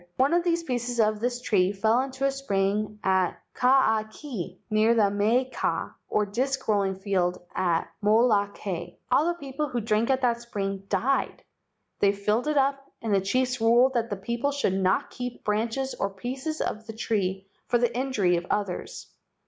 [0.17, 5.11] One of the pieces of this tree fell into a spring at Kaakee near the
[5.11, 8.95] maika, or disc roll¬ ing field, on Molokai.
[9.11, 11.43] All the people who drank at that spring died.
[11.99, 15.93] They filled it up and the chiefs ruled that the people should not keep branches
[15.93, 19.05] or pieces of the tree for the injury of others.